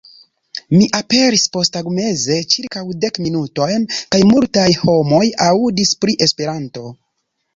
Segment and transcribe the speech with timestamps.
[0.75, 3.85] Mi aperis posttagmeze ĉirkaŭ dek minutojn,
[4.15, 6.87] kaj multaj homoj aŭdis pri Esperanto.